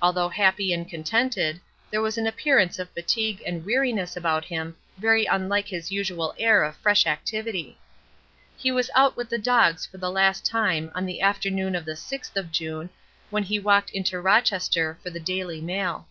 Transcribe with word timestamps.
Although 0.00 0.30
happy 0.30 0.72
and 0.72 0.88
contented, 0.88 1.60
there 1.90 2.00
was 2.00 2.16
an 2.16 2.26
appearance 2.26 2.78
of 2.78 2.88
fatigue 2.92 3.42
and 3.44 3.66
weariness 3.66 4.16
about 4.16 4.46
him 4.46 4.74
very 4.96 5.26
unlike 5.26 5.68
his 5.68 5.92
usual 5.92 6.34
air 6.38 6.62
of 6.62 6.74
fresh 6.76 7.04
activity. 7.06 7.76
He 8.56 8.72
was 8.72 8.88
out 8.94 9.14
with 9.14 9.28
the 9.28 9.36
dogs 9.36 9.84
for 9.84 9.98
the 9.98 10.10
last 10.10 10.46
time 10.46 10.90
on 10.94 11.04
the 11.04 11.20
afternoon 11.20 11.74
of 11.74 11.84
the 11.84 11.96
sixth 11.96 12.34
of 12.34 12.50
June, 12.50 12.88
when 13.28 13.42
he 13.42 13.58
walked 13.58 13.90
into 13.90 14.22
Rochester 14.22 14.98
for 15.02 15.10
the 15.10 15.20
"Daily 15.20 15.60
Mail." 15.60 16.08